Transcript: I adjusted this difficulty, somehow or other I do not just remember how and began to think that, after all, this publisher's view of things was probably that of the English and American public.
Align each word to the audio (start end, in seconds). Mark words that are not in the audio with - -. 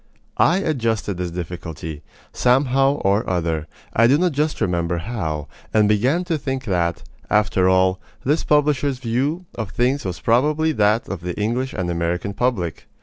I 0.39 0.57
adjusted 0.57 1.17
this 1.17 1.29
difficulty, 1.29 2.01
somehow 2.33 2.93
or 2.93 3.23
other 3.29 3.67
I 3.93 4.07
do 4.07 4.17
not 4.17 4.31
just 4.31 4.59
remember 4.59 4.97
how 4.97 5.47
and 5.75 5.87
began 5.87 6.23
to 6.23 6.39
think 6.39 6.65
that, 6.65 7.03
after 7.29 7.69
all, 7.69 7.99
this 8.25 8.43
publisher's 8.43 8.97
view 8.97 9.45
of 9.53 9.69
things 9.69 10.03
was 10.03 10.19
probably 10.19 10.71
that 10.71 11.07
of 11.07 11.21
the 11.21 11.39
English 11.39 11.73
and 11.75 11.87
American 11.91 12.33
public. 12.33 12.87